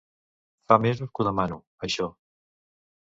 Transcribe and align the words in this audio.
Fa 0.71 0.77
mesos 0.85 1.11
que 1.13 1.23
ho 1.23 1.27
demano, 1.29 1.59
això! 1.89 2.09